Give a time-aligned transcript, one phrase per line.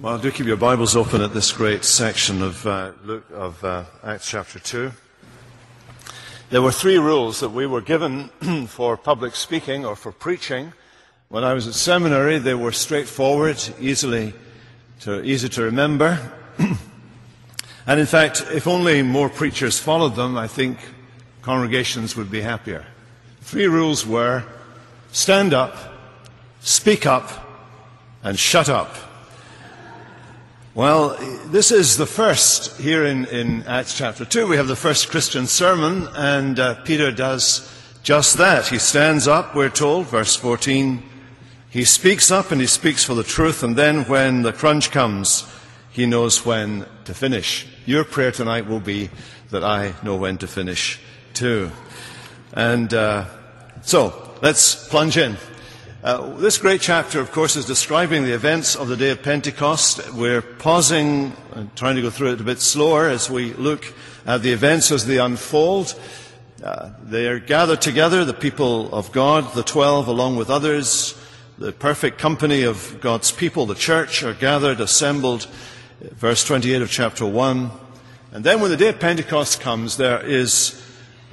[0.00, 3.82] Well, do keep your Bibles open at this great section of, uh, Luke, of uh,
[4.04, 4.92] Acts chapter 2.
[6.50, 8.28] There were three rules that we were given
[8.68, 10.72] for public speaking or for preaching.
[11.30, 14.34] When I was at seminary, they were straightforward, easily
[15.00, 16.16] to, easy to remember.
[17.88, 20.78] and in fact, if only more preachers followed them, I think
[21.42, 22.86] congregations would be happier.
[23.40, 24.44] Three rules were
[25.10, 25.74] stand up,
[26.60, 27.28] speak up,
[28.22, 28.94] and shut up.
[30.78, 34.46] Well, this is the first here in, in Acts chapter 2.
[34.46, 37.68] We have the first Christian sermon, and uh, Peter does
[38.04, 38.68] just that.
[38.68, 41.02] He stands up, we're told, verse 14.
[41.68, 45.52] He speaks up and he speaks for the truth, and then when the crunch comes,
[45.90, 47.66] he knows when to finish.
[47.84, 49.10] Your prayer tonight will be
[49.50, 51.00] that I know when to finish
[51.34, 51.72] too.
[52.52, 53.24] And uh,
[53.82, 55.38] so, let's plunge in.
[56.00, 60.12] Uh, this great chapter, of course, is describing the events of the day of Pentecost.
[60.12, 63.92] We're pausing and trying to go through it a bit slower as we look
[64.24, 66.00] at the events as they unfold.
[66.62, 71.20] Uh, they are gathered together, the people of God, the twelve, along with others,
[71.58, 75.48] the perfect company of God's people, the church, are gathered, assembled.
[76.00, 77.72] Verse 28 of chapter 1.
[78.30, 80.80] And then when the day of Pentecost comes, there is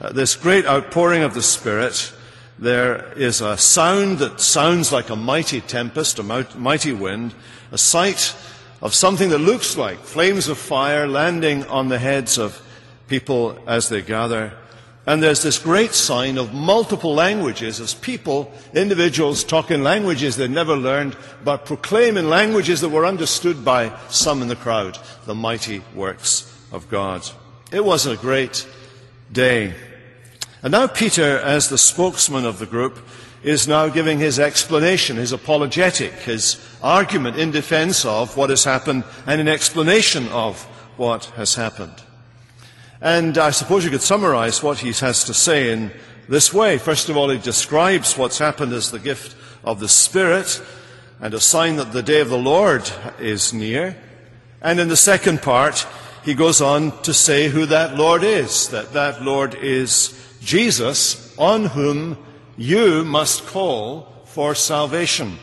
[0.01, 2.11] uh, this great outpouring of the Spirit
[2.57, 7.33] there is a sound that sounds like a mighty tempest, a mighty wind,
[7.71, 8.35] a sight
[8.81, 12.61] of something that looks like flames of fire landing on the heads of
[13.07, 14.53] people as they gather.
[15.07, 20.49] And there's this great sign of multiple languages as people, individuals talk in languages they'd
[20.49, 25.35] never learned, but proclaim in languages that were understood by some in the crowd the
[25.35, 27.27] mighty works of God.
[27.71, 28.67] It was a great
[29.31, 29.75] day.
[30.65, 32.97] And now Peter, as the spokesman of the group,
[33.43, 39.03] is now giving his explanation, his apologetic, his argument in defense of what has happened
[39.27, 40.63] and in explanation of
[40.97, 41.93] what has happened.
[42.99, 45.91] And I suppose you could summarize what he has to say in
[46.27, 46.79] this way.
[46.79, 50.63] First of all, he describes what's happened as the gift of the Spirit
[51.21, 53.95] and a sign that the day of the Lord is near.
[54.63, 55.85] And in the second part,
[56.23, 61.65] he goes on to say who that Lord is, that that Lord is Jesus, on
[61.65, 62.17] whom
[62.55, 65.39] you must call for salvation.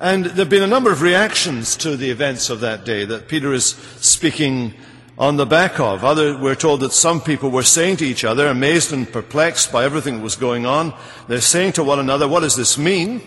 [0.00, 3.28] And there have been a number of reactions to the events of that day that
[3.28, 3.66] Peter is
[4.00, 4.74] speaking
[5.18, 6.02] on the back of.
[6.02, 9.84] Other, we're told that some people were saying to each other, amazed and perplexed by
[9.84, 10.94] everything that was going on,
[11.28, 13.20] they're saying to one another, what does this mean?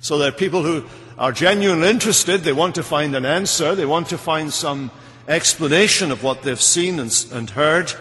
[0.00, 0.86] So there are people who
[1.18, 4.90] are genuinely interested, they want to find an answer, they want to find some
[5.28, 7.92] explanation of what they've seen and, and heard,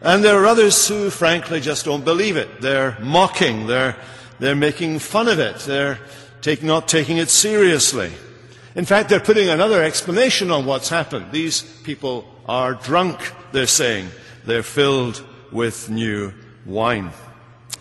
[0.00, 2.60] and there are others who, frankly, just don't believe it.
[2.60, 3.66] They're mocking.
[3.66, 3.96] They're,
[4.38, 5.56] they're making fun of it.
[5.60, 5.98] They're
[6.40, 8.12] take, not taking it seriously.
[8.74, 11.32] In fact, they're putting another explanation on what's happened.
[11.32, 14.08] These people are drunk, they're saying.
[14.44, 16.32] They're filled with new
[16.64, 17.10] wine.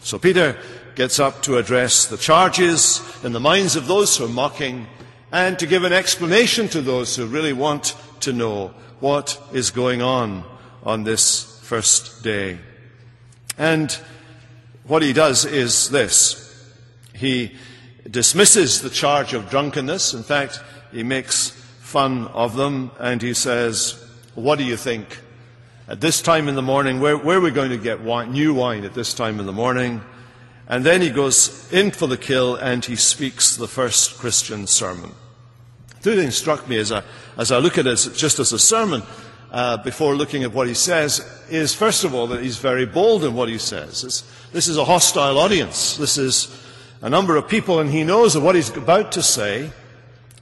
[0.02, 0.58] So Peter
[0.96, 4.88] gets up to address the charges in the minds of those who are mocking
[5.32, 10.02] and to give an explanation to those who really want to know what is going
[10.02, 10.44] on
[10.84, 12.58] on this first day.
[13.58, 13.92] And
[14.86, 16.72] what he does is this.
[17.14, 17.58] He
[18.10, 20.14] dismisses the charge of drunkenness.
[20.14, 20.62] In fact,
[20.94, 21.50] he makes
[21.82, 24.02] fun of them and he says,
[24.34, 25.20] What do you think?
[25.90, 28.54] At this time in the morning, where, where are we going to get wine, new
[28.54, 30.02] wine at this time in the morning?
[30.70, 35.12] And then he goes in for the kill and he speaks the first Christian sermon.
[36.02, 37.04] Two things struck me as I,
[37.38, 39.04] as I look at it just as a sermon
[39.58, 43.24] uh, before looking at what he says is, first of all, that he's very bold
[43.24, 44.04] in what he says.
[44.04, 45.98] It's, this is a hostile audience.
[45.98, 46.64] This is
[47.02, 49.72] a number of people, and he knows that what he's about to say,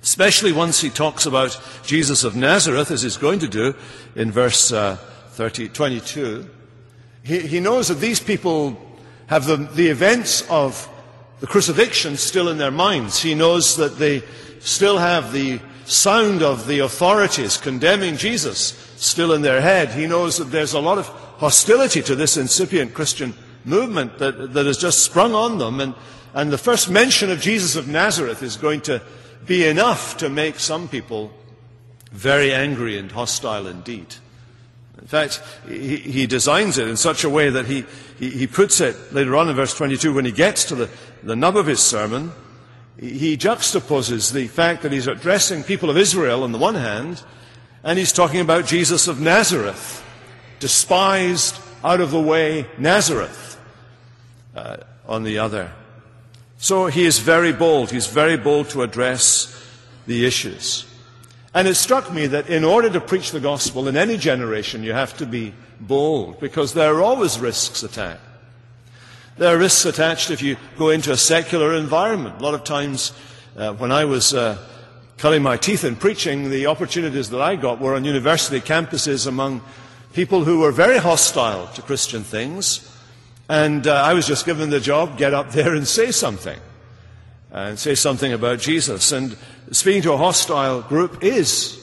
[0.03, 3.73] especially once he talks about Jesus of Nazareth, as he's going to do
[4.17, 4.97] in verse uh,
[5.29, 6.49] 30, 22,
[7.23, 8.77] he, he knows that these people
[9.27, 10.89] have the, the events of
[11.39, 13.21] the crucifixion still in their minds.
[13.21, 14.23] He knows that they
[14.59, 19.89] still have the sound of the authorities condemning Jesus still in their head.
[19.89, 21.07] He knows that there's a lot of
[21.37, 23.33] hostility to this incipient Christian
[23.63, 25.79] movement that, that has just sprung on them.
[25.79, 25.93] And,
[26.33, 29.01] and the first mention of Jesus of Nazareth is going to
[29.45, 31.31] be enough to make some people
[32.11, 34.15] very angry and hostile indeed.
[35.01, 37.85] In fact, he, he designs it in such a way that he,
[38.17, 40.89] he, he, puts it later on in verse 22 when he gets to the,
[41.21, 42.31] the nub of his sermon.
[42.97, 47.21] He juxtaposes the fact that he's addressing people of Israel on the one hand
[47.85, 50.03] and he's talking about Jesus of Nazareth,
[50.59, 53.61] despised, out of the way Nazareth
[54.55, 54.77] uh,
[55.07, 55.71] on the other.
[56.57, 57.91] So he is very bold.
[57.91, 59.53] He's very bold to address
[60.07, 60.85] the issues.
[61.53, 64.93] And it struck me that in order to preach the gospel in any generation, you
[64.93, 68.19] have to be bold because there are always risks attached.
[69.37, 72.39] There are risks attached if you go into a secular environment.
[72.39, 73.13] A lot of times,
[73.55, 74.57] uh, when I was uh,
[75.17, 79.61] cutting my teeth in preaching, the opportunities that I got were on university campuses among
[80.13, 82.91] people who were very hostile to Christian things.
[83.47, 86.59] And uh, I was just given the job, get up there and say something.
[87.51, 89.13] And say something about Jesus.
[89.13, 89.37] And
[89.71, 91.79] speaking to a hostile group is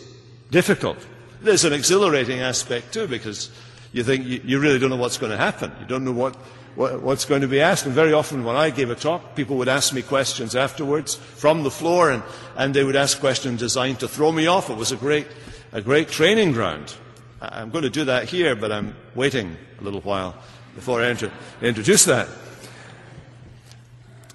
[0.50, 0.98] difficult.
[1.40, 3.50] There's an exhilarating aspect too, because
[3.92, 5.72] you think you, you really don't know what's going to happen.
[5.80, 6.36] You don't know what
[6.74, 7.86] what's going to be asked.
[7.86, 11.62] And very often when I gave a talk, people would ask me questions afterwards from
[11.62, 12.22] the floor, and,
[12.56, 14.70] and they would ask questions designed to throw me off.
[14.70, 15.26] It was a great,
[15.72, 16.94] a great training ground.
[17.40, 20.34] I'm going to do that here, but I'm waiting a little while
[20.74, 21.30] before I enter,
[21.60, 22.28] introduce that.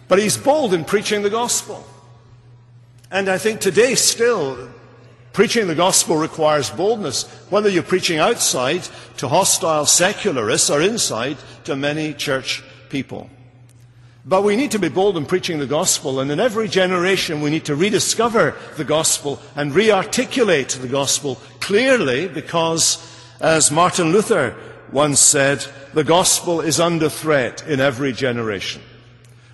[0.07, 1.85] But he's bold in preaching the gospel.
[3.09, 4.69] And I think today still,
[5.37, 8.81] Preaching the gospel requires boldness, whether you're preaching outside
[9.17, 13.29] to hostile secularists or inside to many church people.
[14.25, 17.51] But we need to be bold in preaching the gospel, and in every generation we
[17.51, 22.97] need to rediscover the gospel and re-articulate the gospel clearly because,
[23.39, 24.55] as Martin Luther
[24.91, 25.63] once said,
[25.93, 28.81] the gospel is under threat in every generation.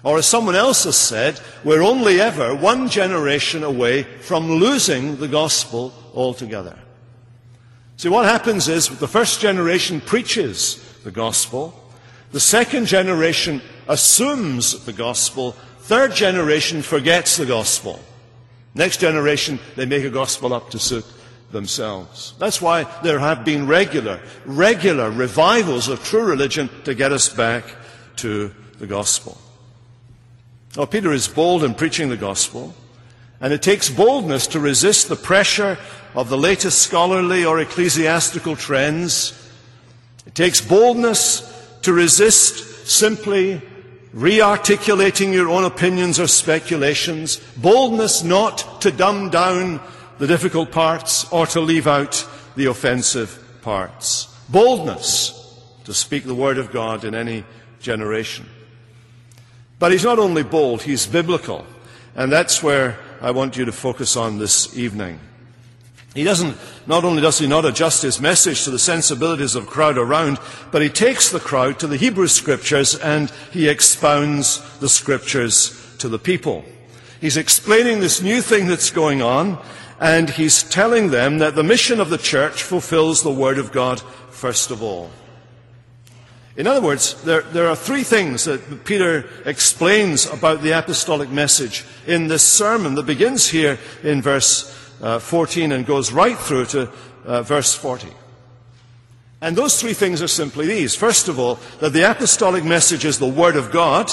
[0.03, 5.29] Or as someone else has said, we're only ever one generation away from losing the
[5.29, 6.77] gospel altogether.
[7.95, 11.79] See, what happens is the first generation preaches the gospel,
[12.33, 15.51] the second generation assumes the gospel,
[15.81, 17.99] third generation forgets the gospel.
[18.73, 21.05] Next generation, they make a gospel up to suit
[21.51, 22.33] themselves.
[22.39, 27.63] That's why there have been regular, regular revivals of true religion to get us back
[28.17, 29.37] to the gospel.
[30.75, 32.73] Now, Peter is bold in preaching the gospel,
[33.39, 35.77] and it takes boldness to resist the pressure
[36.15, 39.39] of the latest scholarly or ecclesiastical trends.
[40.25, 41.49] It takes boldness
[41.83, 43.61] to resist simply
[44.13, 49.79] re-articulating your own opinions or speculations, boldness not to dumb down
[50.17, 55.39] the difficult parts or to leave out the offensive parts, boldness
[55.83, 57.43] to speak the word of God in any
[57.79, 58.47] generation.
[59.83, 61.65] But he's not only bold, he's biblical.
[62.15, 65.19] And that's where I want you to focus on this evening.
[66.15, 66.55] He doesn't,
[66.87, 70.39] not only does he not adjust his message to the sensibilities of the crowd around,
[70.71, 76.07] but he takes the crowd to the Hebrew scriptures and he expounds the scriptures to
[76.07, 76.63] the people.
[77.19, 79.61] He's explaining this new thing that's going on,
[79.99, 83.99] and he's telling them that the mission of the church fulfills the Word of God
[84.29, 85.11] first of all.
[86.55, 91.83] In other words, there, there, are three things that Peter explains about the apostolic message
[92.05, 94.69] in this sermon that begins here in verse
[95.01, 96.91] uh, 14 and goes right through to
[97.25, 98.07] uh, verse 40.
[99.41, 100.95] And those three things are simply these.
[100.95, 104.11] First of all, that the apostolic message is the Word of God.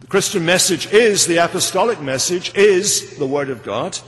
[0.00, 3.98] The Christian message is, the apostolic message is the Word of God.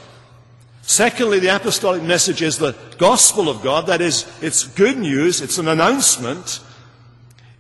[0.82, 3.87] Secondly, the apostolic message is the gospel of God.
[3.87, 6.61] That is, it's good news, it's an announcement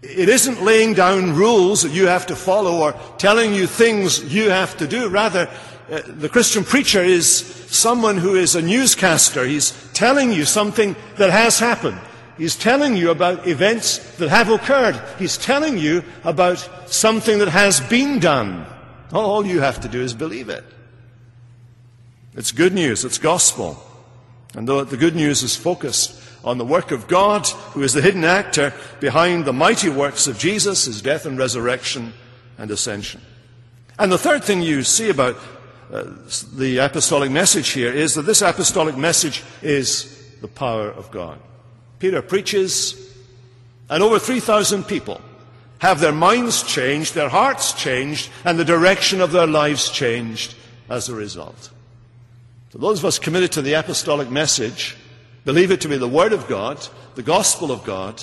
[0.02, 4.50] it isn't laying down rules that you have to follow or telling you things you
[4.50, 5.08] have to do.
[5.08, 5.50] Rather,
[5.90, 9.44] uh, the Christian preacher is someone who is a newscaster.
[9.44, 11.98] He's telling you something that has happened.
[12.36, 15.00] He's telling you about events that have occurred.
[15.18, 18.64] He's telling you about something that has been done.
[19.12, 20.64] All you have to do is believe it.
[22.34, 23.04] It's good news.
[23.04, 23.82] It's gospel.
[24.54, 28.02] And though the good news is focused on the work of God, who is the
[28.02, 32.12] hidden actor behind the mighty works of Jesus, his death and resurrection
[32.56, 33.20] and ascension.
[33.98, 35.36] And the third thing you see about
[35.92, 36.04] uh,
[36.54, 41.40] the apostolic message here is that this apostolic message is the power of God.
[41.98, 43.12] Peter preaches,
[43.90, 45.20] and over 3,000 people
[45.78, 50.54] have their minds changed, their hearts changed, and the direction of their lives changed
[50.88, 51.70] as a result.
[52.70, 54.96] So those of us committed to the apostolic message
[55.48, 58.22] believe it to be the Word of God, the gospel of God,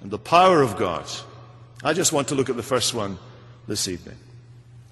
[0.00, 1.06] and the power of God.
[1.84, 3.16] I just want to look at the first one
[3.68, 4.16] this evening.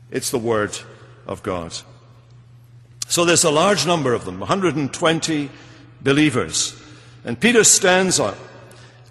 [0.09, 0.79] It's the Word
[1.27, 1.77] of God.
[3.09, 5.51] So there's a large number of them, 120
[6.01, 6.81] believers.
[7.25, 8.39] And Peter stands up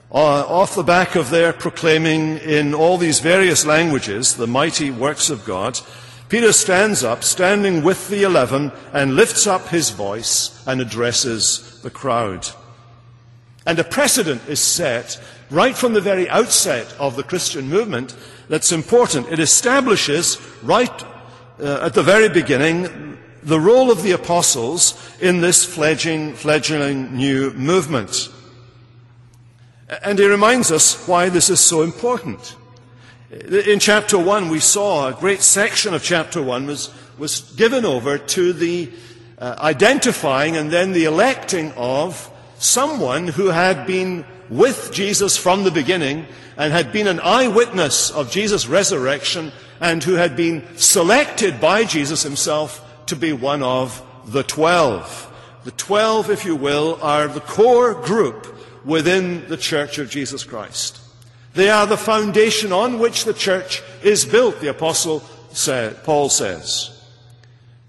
[0.09, 5.29] uh, off the back of their proclaiming in all these various languages the mighty works
[5.29, 5.77] of God.
[6.29, 11.89] Peter stands up, standing with the eleven, and lifts up his voice and addresses the
[11.89, 12.47] crowd.
[13.65, 18.15] And a precedent is set right from the very outset of the Christian movement
[18.49, 19.27] that's important.
[19.27, 21.03] It establishes right
[21.59, 27.51] uh, at the very beginning the role of the apostles in this fledgling, fledgling new
[27.51, 28.29] movement.
[30.03, 32.55] And he reminds us why this is so important.
[33.29, 38.17] In chapter 1, we saw a great section of chapter 1 was, was given over
[38.17, 38.91] to the
[39.37, 42.30] uh, identifying and then the electing of
[42.61, 46.25] someone who had been with Jesus from the beginning
[46.57, 52.21] and had been an eyewitness of Jesus' resurrection and who had been selected by Jesus
[52.21, 55.27] himself to be one of the twelve.
[55.63, 60.99] The twelve, if you will, are the core group within the Church of Jesus Christ.
[61.53, 65.21] They are the foundation on which the church is built, the Apostle
[66.03, 66.97] Paul says.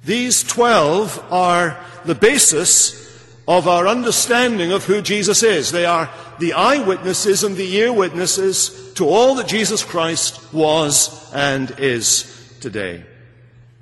[0.04, 3.11] These twelve are the basis
[3.48, 5.72] of our understanding of who Jesus is.
[5.72, 6.08] They are
[6.38, 13.04] the eyewitnesses and the ear witnesses to all that Jesus Christ was and is today.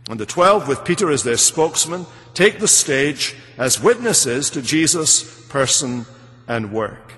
[0.08, 5.46] And the twelve, with Peter as their spokesman, take the stage as witnesses to Jesus'
[5.48, 6.06] person
[6.48, 7.14] and work.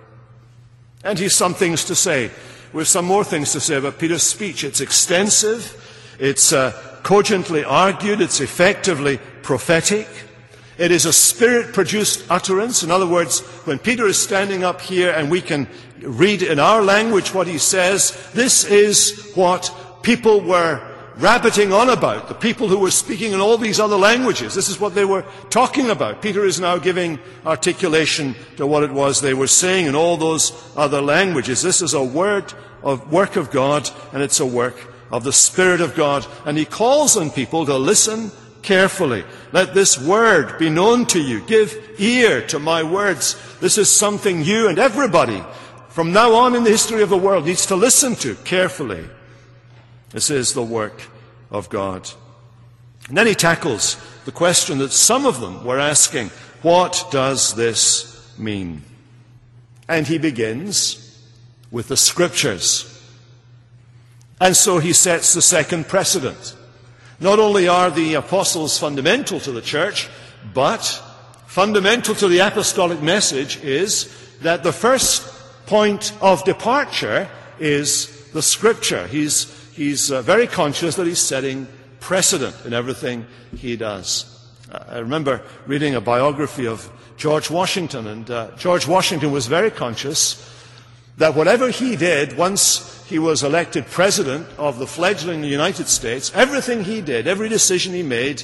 [1.05, 2.31] And he's some things to say.
[2.73, 4.65] We have some more things to say about Peter's speech.
[4.65, 6.73] It's extensive, it's uh,
[7.03, 10.09] cogently argued, it's effectively prophetic.
[10.83, 12.83] It is a spirit produced utterance.
[12.83, 15.69] In other words, when Peter is standing up here and we can
[16.01, 19.73] read in our language what he says, this is what
[20.03, 20.83] people were
[21.19, 22.27] rabbiting on about.
[22.27, 24.57] The people who were speaking in all these other languages.
[24.57, 26.21] This is what they were talking about.
[26.21, 30.51] Peter is now giving articulation to what it was they were saying in all those
[30.77, 31.63] other languages.
[31.63, 35.81] This is a word of work of God and it's a work of the Spirit
[35.81, 36.27] of God.
[36.45, 39.25] And he calls on people to listen carefully.
[39.53, 41.41] Let this word be known to you.
[41.43, 43.37] Give ear to my words.
[43.61, 45.43] This is something you and everybody
[45.93, 49.05] from now on in the history of the world needs to listen to carefully.
[50.09, 51.03] This is the work
[51.51, 52.09] of God.
[53.09, 56.31] And then he tackles the question that some of them were asking
[56.63, 58.83] what does this mean?
[59.87, 61.23] And he begins
[61.71, 62.89] with the scriptures.
[64.41, 66.57] And so he sets the second precedent.
[67.23, 70.09] Not only are the apostles fundamental to the church,
[70.53, 70.83] but
[71.47, 75.23] fundamental to the apostolic message is that the first
[75.67, 77.29] point of departure
[77.61, 79.07] is the scripture.
[79.07, 81.69] He's, he's uh, very conscious that he's setting
[82.01, 83.25] precedent in everything
[83.57, 84.27] he does.
[84.73, 89.71] Uh, I remember reading a biography of George Washington, and uh, George Washington was very
[89.71, 90.43] conscious
[91.19, 96.85] that whatever he did once he was elected president of the fledgling United States, everything
[96.85, 98.43] he did, every decision he made,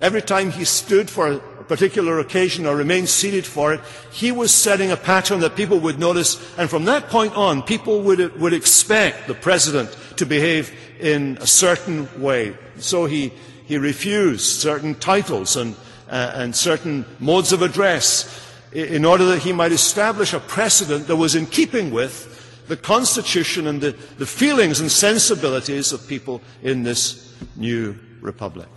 [0.00, 4.52] every time he stood for a particular occasion or remained seated for it, he was
[4.52, 6.40] setting a pattern that people would notice.
[6.58, 11.46] And from that point on, people would, would expect the president to behave in a
[11.46, 12.56] certain way.
[12.78, 13.32] So he,
[13.66, 15.74] he refused certain titles and,
[16.10, 18.43] uh, and certain modes of address
[18.74, 22.30] in order that he might establish a precedent that was in keeping with
[22.66, 28.68] the constitution and the, the feelings and sensibilities of people in this new republic.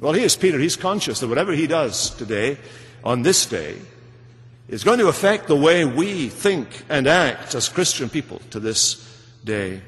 [0.00, 0.58] Well, here's Peter.
[0.58, 2.58] He's conscious that whatever he does today,
[3.02, 3.76] on this day,
[4.68, 9.04] is going to affect the way we think and act as Christian people to this
[9.44, 9.80] day.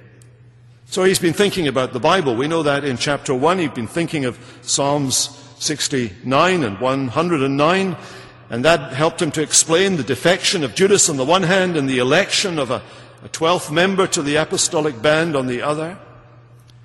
[0.87, 2.35] So he's been thinking about the Bible.
[2.35, 7.97] We know that in chapter 1, he'd been thinking of Psalms 69 and 109.
[8.51, 11.89] And that helped him to explain the defection of Judas on the one hand and
[11.89, 12.83] the election of a,
[13.25, 15.97] a 12th member to the apostolic band on the other.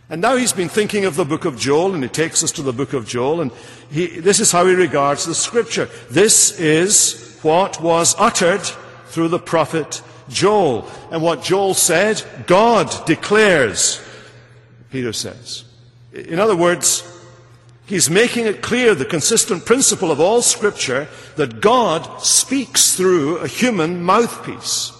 [0.07, 2.61] And now he's been thinking of the book of Joel, and he takes us to
[2.61, 3.51] the book of Joel, and
[3.89, 5.89] he, this is how he regards the scripture.
[6.11, 8.61] This is what was uttered
[9.07, 10.87] through the prophet Joel.
[11.11, 13.99] And what Joel said, God declares,
[14.91, 15.63] Peter says.
[16.13, 17.01] In other words,
[17.85, 23.47] He's making it clear, the consistent principle of all Scripture, that God speaks through a
[23.47, 24.91] human mouthpiece.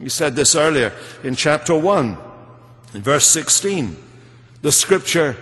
[0.00, 2.16] He said this earlier in chapter 1,
[2.94, 3.96] in verse 16.
[4.62, 5.36] The Scripture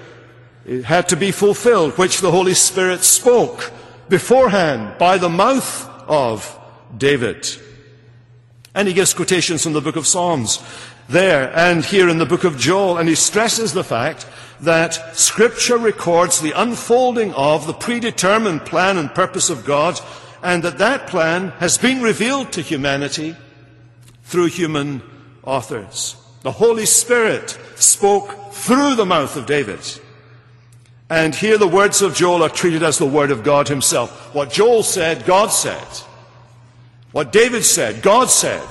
[0.85, 3.71] had to be fulfilled, which the Holy Spirit spoke
[4.09, 6.59] beforehand by the mouth of
[6.97, 7.49] David.
[8.75, 10.63] And he gives quotations from the book of Psalms
[11.09, 14.27] there and here in the book of Joel, and he stresses the fact
[14.61, 20.01] that Scripture records the unfolding of the predetermined plan and purpose of God,
[20.43, 23.37] and that that plan has been revealed to humanity
[24.23, 25.03] through human
[25.45, 26.17] authors.
[26.43, 29.81] The Holy Spirit spoke through the mouth of David.
[31.11, 34.35] And here the words of Joel are treated as the word of God himself.
[34.35, 35.87] What Joel said, God said.
[37.13, 38.67] What David said, God said.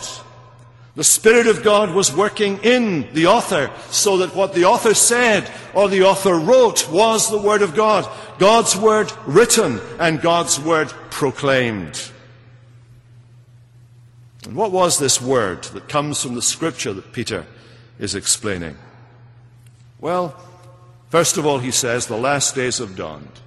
[1.02, 5.52] The Spirit of God was working in the author so that what the author said
[5.74, 8.08] or the author wrote was the Word of God.
[8.38, 12.12] God's Word written and God's Word proclaimed.
[14.46, 17.48] And what was this Word that comes from the Scripture that Peter
[17.98, 18.78] is explaining?
[20.00, 20.40] Well,
[21.10, 23.40] first of all, he says, the last days have dawned.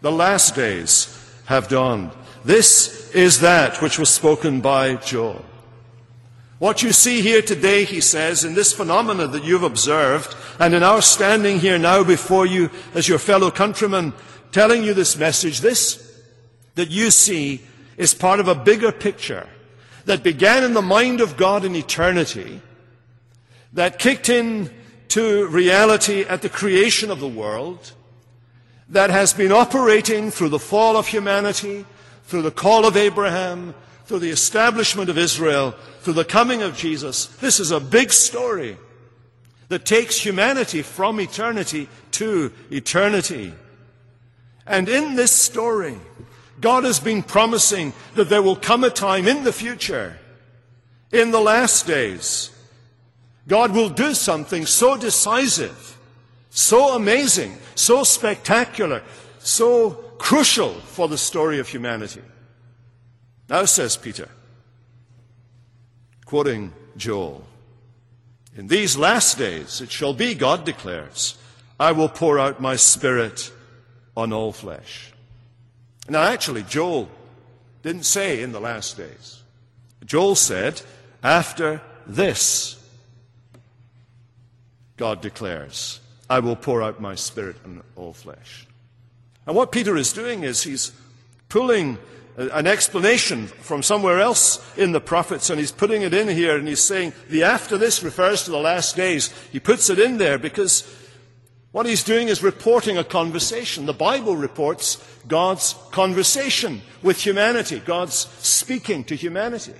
[0.00, 2.10] The last days have dawned.
[2.44, 5.44] This is that which was spoken by Joel.
[6.58, 10.82] What you see here today, he says, in this phenomena that you've observed, and in
[10.82, 14.14] our standing here now before you as your fellow countrymen,
[14.52, 16.02] telling you this message, this
[16.76, 17.60] that you see
[17.96, 19.46] is part of a bigger picture
[20.06, 22.60] that began in the mind of God in eternity,
[23.72, 24.70] that kicked in
[25.08, 27.92] to reality at the creation of the world,
[28.88, 31.84] that has been operating through the fall of humanity,
[32.24, 33.74] through the call of Abraham,
[34.06, 37.26] through the establishment of Israel, through the coming of Jesus.
[37.26, 38.78] This is a big story
[39.68, 43.52] that takes humanity from eternity to eternity.
[44.64, 45.98] And in this story,
[46.60, 50.16] God has been promising that there will come a time in the future,
[51.12, 52.50] in the last days,
[53.48, 55.98] God will do something so decisive,
[56.50, 59.02] so amazing, so spectacular,
[59.38, 62.22] so crucial for the story of humanity
[63.48, 64.28] now, says Peter,
[66.24, 67.44] quoting Joel,
[68.56, 71.38] in these last days it shall be, God declares,
[71.78, 73.52] I will pour out my spirit
[74.16, 75.12] on all flesh.
[76.08, 77.08] Now, actually, Joel
[77.82, 79.42] didn't say in the last days.
[80.04, 80.80] Joel said,
[81.22, 82.82] after this,
[84.96, 88.66] God declares, I will pour out my spirit on all flesh.
[89.46, 90.92] And what Peter is doing is he's
[91.48, 91.98] pulling
[92.36, 96.68] an explanation from somewhere else in the prophets, and he's putting it in here, and
[96.68, 99.32] he's saying the after this refers to the last days.
[99.52, 100.84] He puts it in there because
[101.72, 103.86] what he's doing is reporting a conversation.
[103.86, 109.74] The Bible reports God's conversation with humanity, God's speaking to humanity.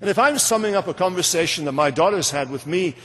[0.00, 2.96] And if I'm summing up a conversation that my daughters had with me,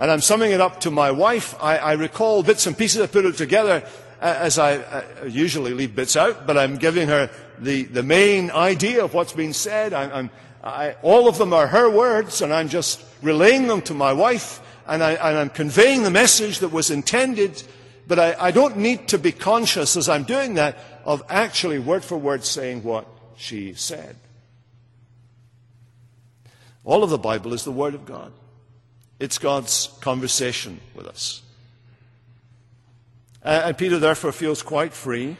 [0.00, 3.06] and I'm summing it up to my wife, I, I recall bits and pieces, I
[3.06, 3.84] put it together,
[4.20, 9.04] as I, I, usually leave bits out, but I'm giving her the, the main idea
[9.04, 9.92] of what's been said.
[9.92, 10.30] I'm, I'm,
[10.62, 14.60] I, all of them are her words, and I'm just relaying them to my wife,
[14.86, 17.62] and, I, am conveying the message that was intended,
[18.06, 22.04] but I, I don't need to be conscious as I'm doing that of actually word
[22.04, 23.06] for word saying what
[23.36, 24.16] she said.
[26.84, 28.32] All of the Bible is the Word of God.
[29.18, 31.42] It's God's conversation with us.
[33.42, 35.36] Uh, and Peter therefore feels quite free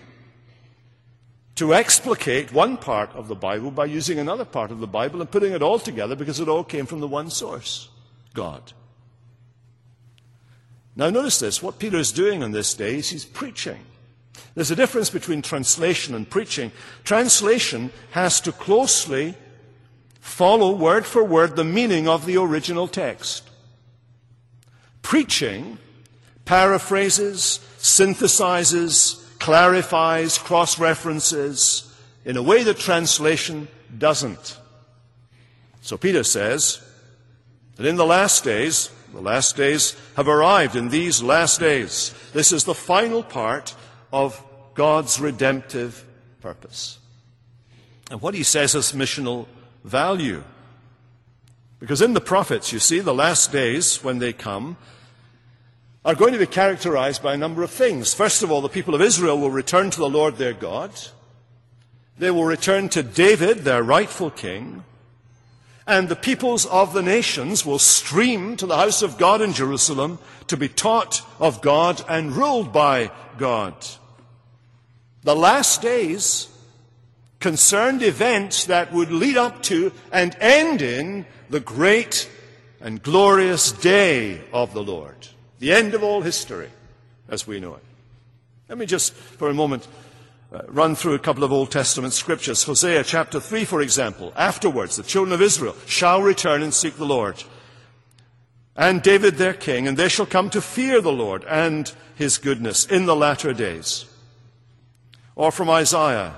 [1.56, 5.30] to explicate one part of the Bible by using another part of the Bible and
[5.30, 7.90] putting it all together because it all came from the one source
[8.32, 8.72] God.
[10.96, 13.78] Now, notice this what Peter is doing on this day is he's preaching.
[14.54, 16.72] There's a difference between translation and preaching.
[17.04, 19.34] Translation has to closely
[20.20, 23.48] follow word for word the meaning of the original text.
[25.02, 25.78] Preaching
[26.44, 31.92] paraphrases, synthesizes, clarifies, cross references
[32.24, 34.58] in a way that translation doesn't.
[35.80, 36.82] So Peter says
[37.76, 42.14] that in the last days, the last days have arrived in these last days.
[42.32, 43.74] This is the final part
[44.12, 44.42] of
[44.74, 46.04] God's redemptive
[46.40, 46.98] purpose.
[48.10, 49.46] And what he says has missional
[49.84, 50.44] value.
[51.78, 54.76] Because in the prophets, you see, the last days, when they come,
[56.04, 58.14] are going to be characterized by a number of things.
[58.14, 60.90] First of all, the people of Israel will return to the Lord their God.
[62.18, 64.84] They will return to David, their rightful king.
[65.86, 70.18] And the peoples of the nations will stream to the house of God in Jerusalem
[70.46, 73.74] to be taught of God and ruled by God.
[75.22, 76.48] The last days
[77.40, 82.30] concerned events that would lead up to and end in the great
[82.80, 85.28] and glorious day of the Lord.
[85.60, 86.70] The end of all history
[87.28, 87.84] as we know it.
[88.68, 89.86] Let me just, for a moment,
[90.52, 92.64] uh, run through a couple of Old Testament scriptures.
[92.64, 94.32] Hosea chapter 3, for example.
[94.36, 97.44] Afterwards, the children of Israel shall return and seek the Lord.
[98.74, 102.86] And David their king, and they shall come to fear the Lord and his goodness
[102.86, 104.06] in the latter days.
[105.36, 106.36] Or from Isaiah,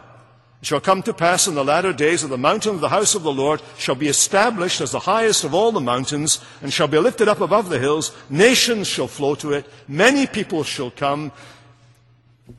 [0.62, 3.16] it shall come to pass in the latter days that the mountain of the house
[3.16, 6.86] of the Lord shall be established as the highest of all the mountains, and shall
[6.86, 8.16] be lifted up above the hills.
[8.30, 9.66] Nations shall flow to it.
[9.88, 11.32] Many people shall come.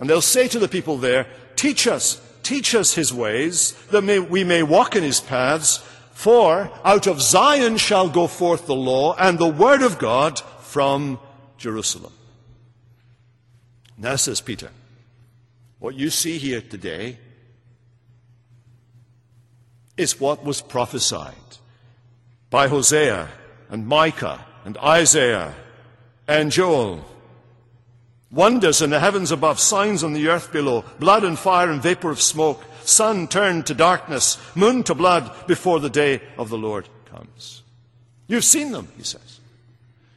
[0.01, 4.19] And they'll say to the people there, Teach us, teach us his ways, that may,
[4.19, 5.77] we may walk in his paths.
[6.11, 11.21] For out of Zion shall go forth the law and the word of God from
[11.57, 12.11] Jerusalem.
[13.97, 14.71] Now, says Peter,
[15.79, 17.17] what you see here today
[20.03, 21.33] is what was prophesied
[22.51, 23.29] by Hosea
[23.69, 25.55] and Micah and Isaiah
[26.27, 27.03] and Joel.
[28.29, 32.11] Wonders in the heavens above, signs on the earth below, blood and fire and vapor
[32.11, 36.87] of smoke, sun turned to darkness, moon to blood before the day of the Lord
[37.05, 37.63] comes.
[38.27, 39.39] You've seen them, he says.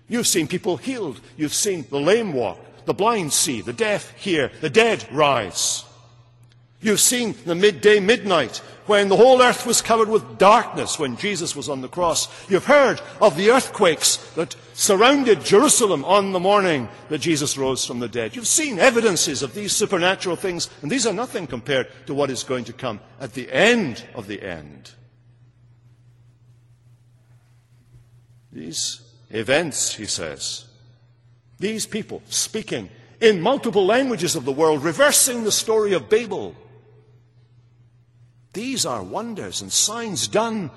[0.09, 1.21] You've seen people healed.
[1.37, 5.85] You've seen the lame walk, the blind see, the deaf hear, the dead rise.
[6.87, 11.57] You've seen the midday midnight when the whole earth was covered with darkness when Jesus
[11.57, 12.29] was on the cross.
[12.49, 17.99] You've heard of the earthquakes that surrounded Jerusalem on the morning that Jesus rose from
[17.99, 18.37] the dead.
[18.37, 22.45] You've seen evidences of these supernatural things, and these are nothing compared to what is
[22.45, 24.93] going to come at the end of the end.
[28.53, 30.67] These events, he says,
[31.59, 36.55] these people speaking in multiple languages of the world, reversing the story of Babel
[38.57, 40.71] these are wonders and signs done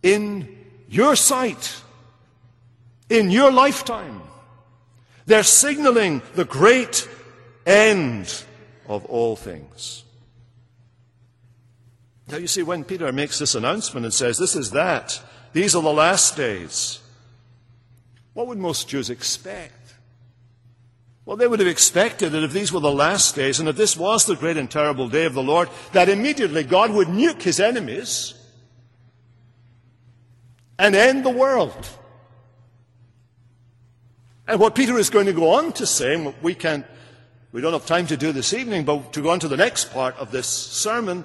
[0.00, 1.82] in your sight,
[3.10, 4.22] in your lifetime.
[5.26, 7.08] They're signaling the great
[7.66, 8.44] end
[8.86, 10.04] of all things.
[12.28, 15.20] Now, you see, when Peter makes this announcement and says, This is that,
[15.52, 17.00] these are the last days,
[18.34, 19.83] what would most Jews expect?
[21.26, 23.96] Well, they would have expected that if these were the last days and if this
[23.96, 27.60] was the great and terrible day of the Lord, that immediately God would nuke his
[27.60, 28.34] enemies
[30.78, 31.88] and end the world.
[34.46, 36.84] And what Peter is going to go on to say, and we can't,
[37.52, 39.92] we don't have time to do this evening, but to go on to the next
[39.92, 41.24] part of this sermon,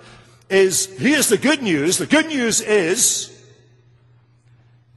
[0.49, 1.97] is here's the good news.
[1.97, 3.28] The good news is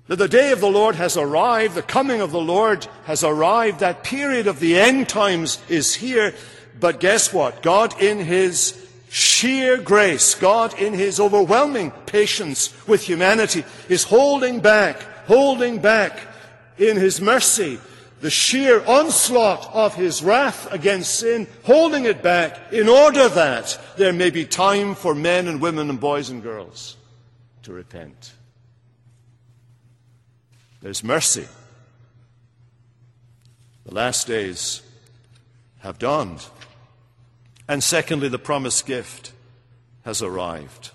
[0.08, 3.80] that the day of the Lord has arrived, the coming of the Lord has arrived,
[3.80, 6.34] that period of the end times is here.
[6.78, 7.62] But guess what?
[7.62, 15.00] God in His sheer grace, God in His overwhelming patience with humanity is holding back,
[15.26, 16.18] holding back
[16.78, 17.78] in His mercy
[18.22, 24.12] the sheer onslaught of His wrath against sin, holding it back in order that there
[24.12, 26.96] may be time for men and women and boys and girls
[27.64, 28.32] to repent.
[30.82, 31.46] There's mercy.
[33.86, 34.82] The last days
[35.78, 36.44] have dawned.
[37.68, 39.32] And secondly, the promised gift
[40.04, 40.90] has arrived.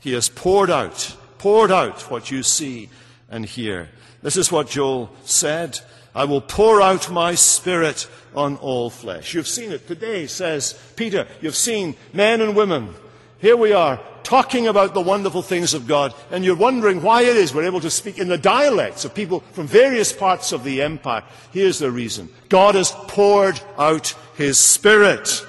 [0.00, 2.88] He has poured out, poured out what you see
[3.28, 3.88] and hear.
[4.22, 5.80] This is what Joel said.
[6.14, 9.34] I will pour out my spirit on all flesh.
[9.34, 11.26] You've seen it today, says Peter.
[11.40, 12.94] You've seen men and women.
[13.38, 17.36] Here we are, talking about the wonderful things of God, and you're wondering why it
[17.36, 20.82] is we're able to speak in the dialects of people from various parts of the
[20.82, 21.22] empire.
[21.52, 25.44] Here's the reason God has poured out His Spirit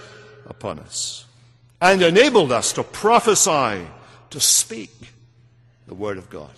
[0.45, 1.26] upon us
[1.82, 3.86] and enabled us to prophesy,
[4.32, 4.91] to speak
[5.88, 6.54] the Word of God.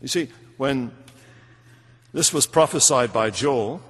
[0.00, 0.92] You see, when
[2.12, 3.82] this was prophesied by Joel,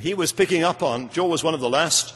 [0.00, 2.14] he was picking up on, Joel was one of the last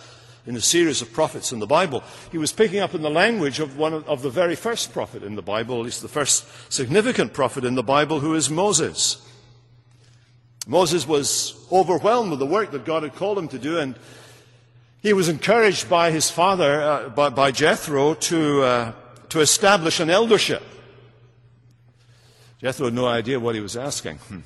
[0.48, 2.02] in a series of prophets in the Bible.
[2.32, 5.22] He was picking up in the language of one of, of the very first prophet
[5.22, 9.22] in the Bible, at least the first significant prophet in the Bible, who is Moses.
[10.66, 13.94] Moses was overwhelmed with the work that God had called him to do, and
[15.02, 18.92] he was encouraged by his father, uh, by, by, Jethro, to, uh,
[19.28, 20.62] to establish an eldership.
[22.62, 24.16] Jethro had no idea what he was asking.
[24.16, 24.38] Hmm.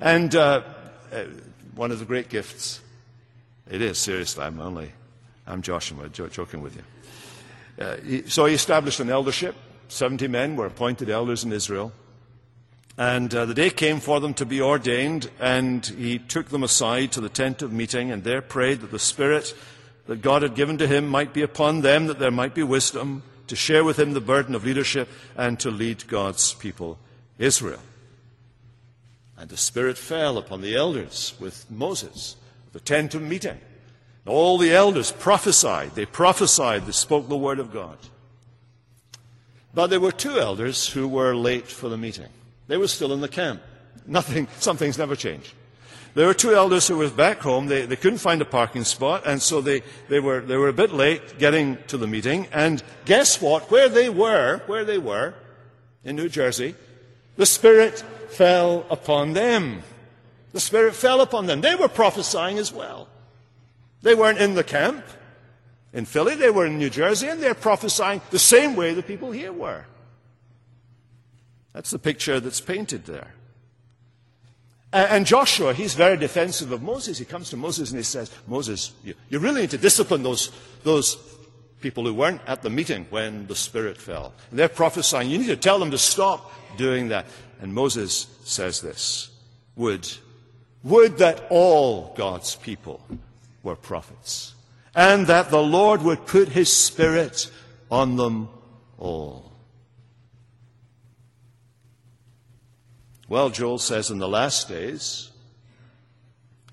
[0.00, 0.62] And uh,
[1.12, 1.24] uh,
[1.74, 2.80] one of the great gifts,
[3.70, 4.92] it is, seriously, I'm only
[5.48, 6.82] I'm joking with you.
[7.84, 9.54] Uh, he, so he established an eldership.
[9.88, 11.92] 70 men were appointed elders in Israel.
[12.98, 17.12] And uh, the day came for them to be ordained, and he took them aside
[17.12, 19.54] to the tent of meeting, and there prayed that the Spirit
[20.06, 23.22] that God had given to him might be upon them, that there might be wisdom
[23.46, 26.98] to share with him the burden of leadership and to lead God's people,
[27.38, 27.80] Israel.
[29.36, 32.36] And the Spirit fell upon the elders with Moses,
[32.72, 33.60] the tent of meeting.
[34.28, 35.94] All the elders prophesied.
[35.94, 36.86] They prophesied.
[36.86, 37.98] They spoke the word of God.
[39.74, 42.28] But there were two elders who were late for the meeting.
[42.66, 43.62] They were still in the camp.
[44.06, 45.54] Nothing, some things never change.
[46.14, 47.66] There were two elders who were back home.
[47.66, 50.72] They, they couldn't find a parking spot, and so they, they, were, they were a
[50.72, 52.48] bit late getting to the meeting.
[52.52, 53.70] And guess what?
[53.70, 55.34] Where they were, where they were,
[56.04, 56.74] in New Jersey,
[57.36, 59.82] the Spirit fell upon them.
[60.52, 61.60] The Spirit fell upon them.
[61.60, 63.08] They were prophesying as well.
[64.02, 65.04] They weren't in the camp
[65.92, 69.30] in Philly, they were in New Jersey, and they're prophesying the same way the people
[69.30, 69.84] here were.
[71.72, 73.34] That's the picture that's painted there.
[74.92, 77.18] And Joshua, he's very defensive of Moses.
[77.18, 80.50] He comes to Moses and he says, Moses, you, you really need to discipline those,
[80.82, 81.18] those
[81.82, 84.32] people who weren't at the meeting when the Spirit fell.
[84.50, 85.30] And they're prophesying.
[85.30, 87.26] You need to tell them to stop doing that.
[87.60, 89.30] And Moses says this
[89.76, 90.08] Would,
[90.82, 93.02] would that all God's people
[93.62, 94.54] were prophets,
[94.94, 97.50] and that the Lord would put his Spirit
[97.90, 98.48] on them
[98.98, 99.52] all.
[103.28, 105.30] Well, Joel says in the last days,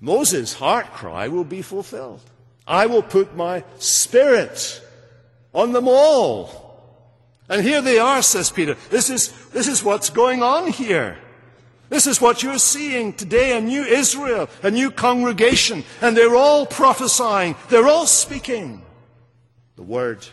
[0.00, 2.22] Moses' heart cry will be fulfilled.
[2.66, 4.82] I will put my spirit
[5.54, 6.62] on them all.
[7.48, 8.76] And here they are, says Peter.
[8.90, 11.18] This is, this is what's going on here.
[11.88, 16.66] This is what you're seeing today, a new Israel, a new congregation, and they're all
[16.66, 18.82] prophesying, they're all speaking
[19.76, 20.26] the word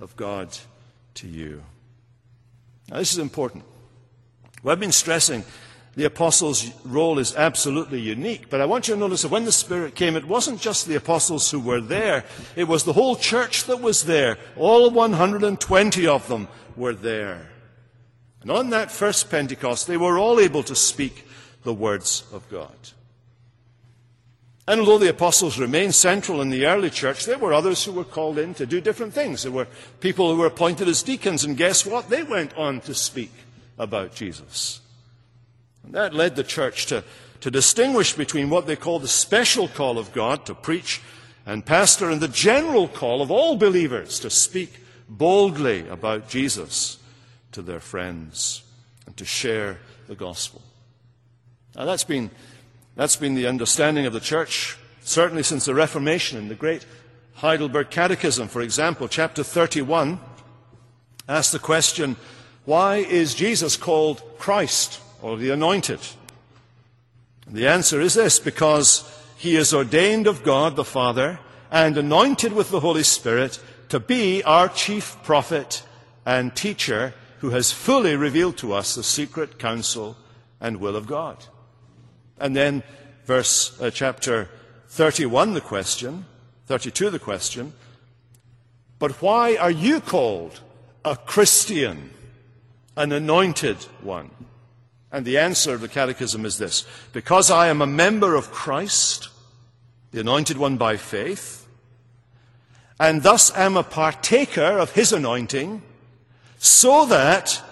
[0.00, 0.56] of God
[1.14, 1.62] to you.
[2.90, 3.64] Now, this is important.
[4.62, 5.44] Well, I've been stressing
[5.96, 9.52] the apostles' role is absolutely unique, but I want you to notice that when the
[9.52, 12.24] Spirit came, it wasn't just the apostles who were there,
[12.56, 14.38] it was the whole church that was there.
[14.56, 17.50] All 120 of them were there.
[18.42, 21.26] And on that first Pentecost, they were all able to speak
[21.62, 22.74] the words of God.
[24.66, 28.04] And although the apostles remained central in the early church, there were others who were
[28.04, 29.42] called in to do different things.
[29.42, 29.66] There were
[29.98, 32.08] people who were appointed as deacons, and guess what?
[32.08, 33.32] They went on to speak
[33.78, 34.80] about Jesus.
[35.82, 37.02] And that led the church to,
[37.40, 41.00] to distinguish between what they call the special call of God to preach
[41.46, 46.99] and pastor and the general call of all believers to speak boldly about Jesus
[47.52, 48.62] to their friends
[49.06, 50.62] and to share the gospel.
[51.76, 52.30] Now that's been,
[52.96, 56.84] that's been the understanding of the church, certainly since the Reformation in the great
[57.34, 60.20] Heidelberg Catechism, for example, chapter 31
[61.28, 62.16] asks the question,
[62.64, 65.00] why is Jesus called Christ?
[65.22, 66.00] or the anointed?
[67.46, 69.04] And the answer is this because
[69.36, 71.38] he is ordained of God the Father
[71.70, 75.82] and anointed with the Holy Spirit to be our chief prophet
[76.24, 80.16] and teacher who has fully revealed to us the secret counsel
[80.60, 81.44] and will of God.
[82.38, 82.82] And then
[83.24, 84.48] verse uh, chapter
[84.88, 86.26] 31 the question,
[86.66, 87.72] 32 the question,
[88.98, 90.60] but why are you called
[91.04, 92.10] a Christian,
[92.96, 94.30] an anointed one?
[95.10, 99.30] And the answer of the Catechism is this Because I am a member of Christ,
[100.10, 101.66] the anointed one by faith,
[102.98, 105.82] and thus am a partaker of his anointing,
[106.62, 107.62] so that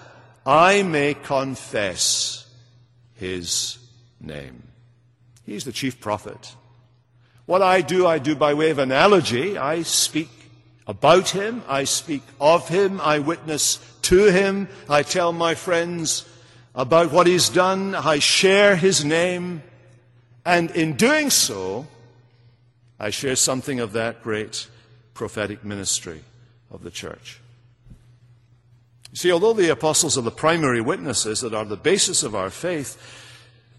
[0.46, 2.46] I may confess
[3.16, 3.76] his
[4.18, 4.62] name.
[5.44, 6.54] He's the chief prophet.
[7.44, 9.58] What I do, I do by way of analogy.
[9.58, 10.30] I speak
[10.86, 16.26] about him, I speak of him, I witness to him, I tell my friends
[16.74, 17.94] about what he's done.
[17.94, 19.62] I share his name.
[20.46, 21.86] And in doing so,
[22.98, 24.66] I share something of that great
[25.12, 26.22] prophetic ministry
[26.70, 27.40] of the church.
[29.12, 32.50] You see, although the apostles are the primary witnesses that are the basis of our
[32.50, 32.96] faith,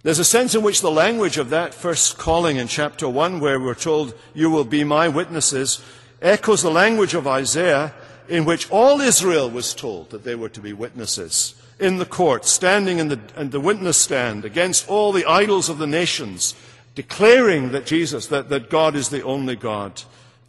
[0.01, 3.59] there's a sense in which the language of that first calling in chapter 1, where
[3.59, 5.83] we're told, You will be my witnesses,
[6.21, 7.93] echoes the language of Isaiah,
[8.27, 12.45] in which all Israel was told that they were to be witnesses in the court,
[12.45, 16.53] standing in the, in the witness stand against all the idols of the nations,
[16.93, 20.01] declaring that Jesus, that, that God is the only God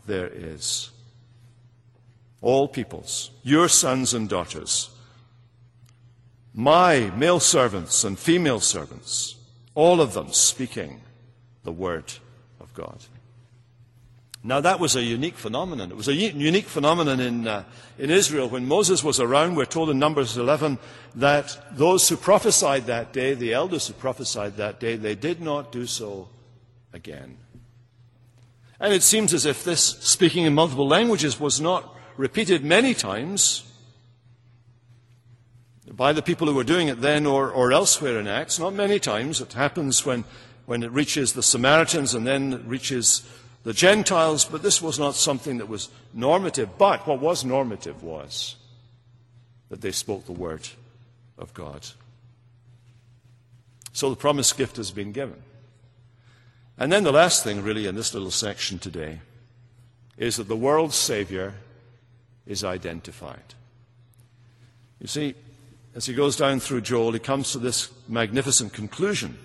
[0.07, 0.91] there is.
[2.43, 4.91] All peoples, your sons and daughters,
[6.55, 9.37] my male servants and female servants,
[9.75, 11.03] all of them speaking
[11.65, 12.13] the word
[12.61, 13.05] of God.
[14.43, 15.91] Now, that was a unique phenomenon.
[15.91, 17.65] It was a unique phenomenon in, uh,
[17.99, 18.49] in Israel.
[18.49, 20.79] When Moses was around, we're told in Numbers 11
[21.17, 25.71] that those who prophesied that day, the elders who prophesied that day, they did not
[25.71, 26.31] do so
[26.95, 27.37] again.
[28.81, 33.65] And it seems as if this speaking in multiple languages was not repeated many times
[35.91, 38.59] by the people who were doing it then or, or elsewhere in Acts.
[38.59, 39.41] Not many times.
[39.41, 40.25] It happens when,
[40.67, 43.29] when it reaches the Samaritans and then reaches
[43.65, 46.79] the Gentiles, but this was not something that was normative.
[46.79, 48.57] But what was normative was
[49.69, 50.69] that they spoke the word
[51.37, 51.87] of God.
[53.93, 55.43] So the promised gift has been given.
[56.79, 59.21] And then the last thing, really, in this little section today
[60.17, 61.55] is that the world's Savior
[62.51, 63.55] is identified.
[65.01, 65.35] You see,
[65.95, 69.39] as he goes down through Joel, he comes to this magnificent conclusion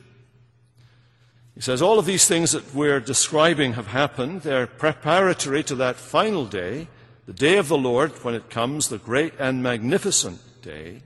[1.56, 4.42] he says, All of these things that we're describing have happened.
[4.42, 6.90] They're preparatory to that final day,
[7.26, 11.02] the day of the Lord, when it comes, the great and magnificent day.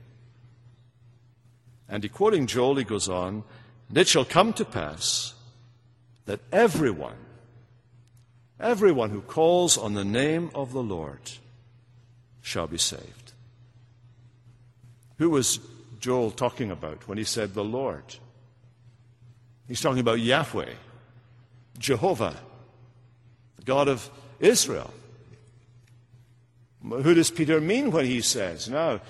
[1.88, 3.44] And he quoting Joel, he goes on,
[3.88, 5.34] and it shall come to pass
[6.26, 7.16] that everyone,
[8.58, 11.30] everyone who calls on the name of the Lord
[12.42, 13.32] shall be saved.
[15.18, 15.60] Who was
[15.98, 18.16] Joel talking about when he said the Lord?
[19.68, 20.72] He's talking about Yahweh,
[21.78, 22.36] Jehovah,
[23.56, 24.92] the God of Israel.
[26.82, 29.00] Who does Peter mean when he says, Now,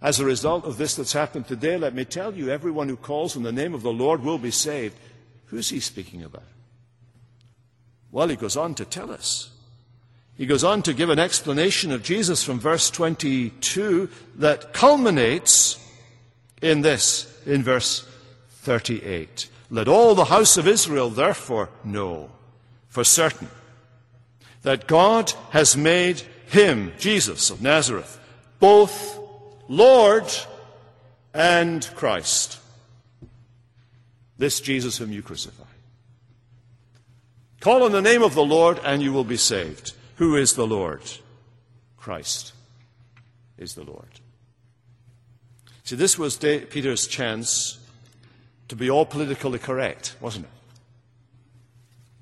[0.00, 3.36] as a result of this that's happened today, let me tell you, everyone who calls
[3.36, 4.96] on the name of the Lord will be saved.
[5.46, 6.44] Who's he speaking about?
[8.12, 9.50] Well, he goes on to tell us.
[10.38, 15.84] He goes on to give an explanation of Jesus from verse 22 that culminates
[16.62, 18.06] in this, in verse
[18.60, 19.48] 38.
[19.68, 22.30] Let all the house of Israel therefore know
[22.86, 23.48] for certain
[24.62, 28.20] that God has made him, Jesus of Nazareth,
[28.60, 29.18] both
[29.66, 30.32] Lord
[31.34, 32.60] and Christ.
[34.38, 35.66] This Jesus whom you crucified.
[37.60, 39.94] Call on the name of the Lord and you will be saved.
[40.18, 41.02] Who is the Lord?
[41.96, 42.52] Christ
[43.56, 44.20] is the Lord.
[45.84, 47.78] See, this was Peter's chance
[48.68, 50.46] to be all politically correct, wasn't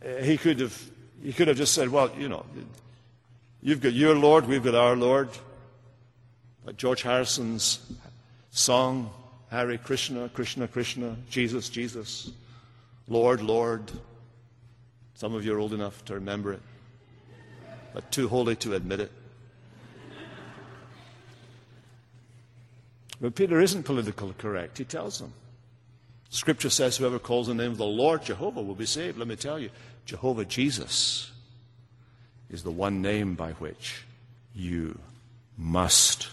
[0.02, 0.20] it?
[0.20, 0.90] Uh, he could have,
[1.22, 2.46] he could have just said, well, you know,
[3.66, 5.28] You've got your Lord, we've got our Lord.
[6.64, 7.80] Like George Harrison's
[8.52, 9.11] song,
[9.50, 12.30] Hare Krishna, Krishna, Krishna, Jesus, Jesus,
[13.09, 13.90] Lord, Lord.
[15.14, 16.62] Some of you are old enough to remember it,
[17.96, 19.11] but too holy to admit it.
[23.18, 24.76] But Peter isn't politically correct.
[24.76, 25.32] He tells them.
[26.28, 29.16] Scripture says, Whoever calls the name of the Lord Jehovah will be saved.
[29.16, 29.70] Let me tell you,
[30.04, 31.30] Jehovah Jesus
[32.50, 34.04] is the one name by which
[34.54, 34.98] you
[35.56, 36.28] must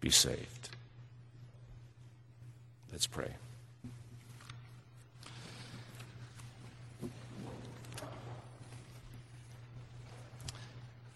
[0.00, 0.68] be saved.
[2.92, 3.30] Let's pray.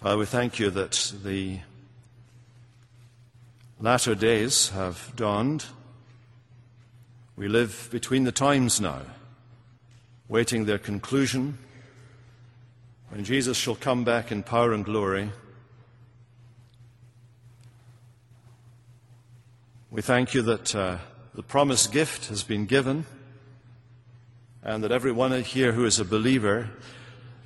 [0.02, 1.60] Father, we thank you that the
[3.80, 5.66] latter days have dawned.
[7.36, 9.02] We live between the times now,
[10.28, 11.56] waiting their conclusion
[13.10, 15.30] when Jesus shall come back in power and glory,
[19.90, 20.96] we thank you that uh,
[21.34, 23.04] the promised gift has been given
[24.62, 26.70] and that everyone here who is a believer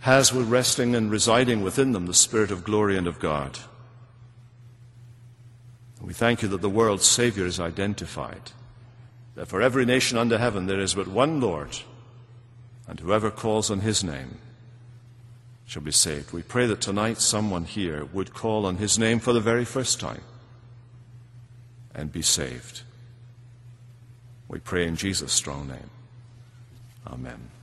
[0.06, 3.58] has with resting and residing within them the Spirit of glory and of God.
[6.00, 8.52] We thank you that the world's Savior is identified,
[9.34, 11.78] that for every nation under heaven there is but one Lord,
[12.86, 14.38] and whoever calls on his name
[15.66, 16.32] shall be saved.
[16.32, 19.98] We pray that tonight someone here would call on his name for the very first
[19.98, 20.22] time
[21.96, 22.82] and be saved.
[24.46, 25.90] We pray in Jesus' strong name.
[27.08, 27.55] Amen.